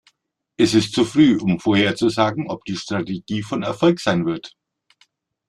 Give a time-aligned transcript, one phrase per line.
[0.57, 4.55] Es ist zu früh, um vorherzusagen, ob die Strategie von Erfolg sein wird.